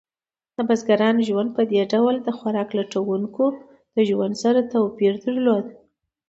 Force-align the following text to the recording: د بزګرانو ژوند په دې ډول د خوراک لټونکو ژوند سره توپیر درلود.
د 0.55 0.57
بزګرانو 0.67 1.25
ژوند 1.27 1.49
په 1.57 1.63
دې 1.71 1.81
ډول 1.93 2.15
د 2.21 2.29
خوراک 2.37 2.69
لټونکو 2.79 3.43
ژوند 4.07 4.35
سره 4.43 4.59
توپیر 4.71 5.13
درلود. 5.25 5.65